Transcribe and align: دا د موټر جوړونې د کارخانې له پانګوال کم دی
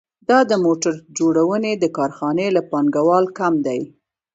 دا 0.29 0.39
د 0.51 0.53
موټر 0.65 0.93
جوړونې 1.17 1.71
د 1.77 1.85
کارخانې 1.97 2.47
له 2.55 2.61
پانګوال 2.71 3.25
کم 3.37 3.53
دی 3.65 3.79